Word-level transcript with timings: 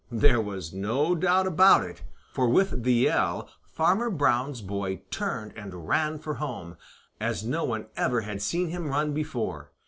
There 0.11 0.41
was 0.41 0.73
no 0.73 1.13
doubt 1.13 1.45
about 1.45 1.83
it, 1.83 2.01
for 2.33 2.49
with 2.49 2.81
the 2.81 2.93
yell 2.95 3.47
Farmer 3.71 4.09
Brown's 4.09 4.61
boy 4.63 5.03
turned 5.11 5.55
and 5.55 5.87
ran 5.87 6.17
for 6.17 6.33
home, 6.33 6.77
as 7.19 7.45
no 7.45 7.63
one 7.65 7.85
ever 7.95 8.21
had 8.21 8.41
seen 8.41 8.69
him 8.69 8.87
run 8.87 9.13
before. 9.13 9.69